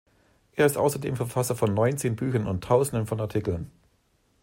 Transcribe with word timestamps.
Er 0.53 0.65
ist 0.65 0.79
außerdem 0.79 1.15
Verfasser 1.15 1.55
von 1.55 1.75
neunzehn 1.75 2.15
Büchern 2.15 2.47
und 2.47 2.63
Tausenden 2.63 3.05
von 3.05 3.21
Artikeln. 3.21 3.69